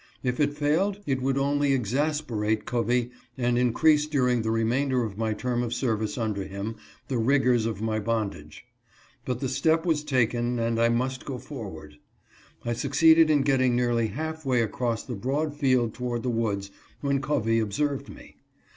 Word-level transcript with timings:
If 0.23 0.39
it 0.39 0.57
failed 0.57 0.99
it 1.05 1.21
would 1.21 1.37
only 1.37 1.77
exas 1.77 2.25
perate 2.25 2.65
Covey 2.65 3.11
and 3.37 3.55
increase 3.55 4.07
during 4.07 4.41
the 4.41 4.49
remainder 4.49 5.03
of 5.03 5.15
my 5.15 5.33
term 5.33 5.61
of 5.61 5.75
service 5.75 6.17
under 6.17 6.43
him, 6.43 6.75
the 7.07 7.19
rigors 7.19 7.67
of 7.67 7.83
my 7.83 7.99
bondage. 7.99 8.65
But 9.25 9.41
the 9.41 9.47
step 9.47 9.85
was 9.85 10.03
taken 10.03 10.57
and 10.57 10.79
I 10.81 10.89
must 10.89 11.23
go 11.23 11.37
forward. 11.37 11.99
I 12.65 12.73
succeeded 12.73 13.29
in 13.29 13.43
getting 13.43 13.75
nearly 13.75 14.07
half 14.07 14.43
way 14.43 14.63
across 14.63 15.03
the 15.03 15.13
broad 15.13 15.55
field 15.55 15.93
toward 15.93 16.23
the 16.23 16.31
woods, 16.31 16.71
when 17.01 17.21
Covey 17.21 17.59
observed 17.59 18.09
me. 18.09 18.37